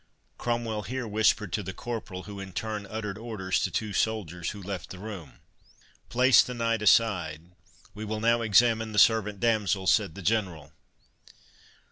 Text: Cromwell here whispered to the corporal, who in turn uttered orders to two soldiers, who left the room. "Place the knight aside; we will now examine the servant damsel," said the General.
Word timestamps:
Cromwell 0.39 0.81
here 0.81 1.07
whispered 1.07 1.53
to 1.53 1.61
the 1.61 1.73
corporal, 1.75 2.23
who 2.23 2.39
in 2.39 2.53
turn 2.53 2.87
uttered 2.87 3.19
orders 3.19 3.59
to 3.59 3.69
two 3.69 3.93
soldiers, 3.93 4.49
who 4.49 4.59
left 4.63 4.89
the 4.89 4.97
room. 4.97 5.41
"Place 6.09 6.41
the 6.41 6.55
knight 6.55 6.81
aside; 6.81 7.51
we 7.93 8.03
will 8.03 8.19
now 8.19 8.41
examine 8.41 8.93
the 8.93 8.97
servant 8.97 9.39
damsel," 9.39 9.85
said 9.85 10.15
the 10.15 10.23
General. 10.23 10.73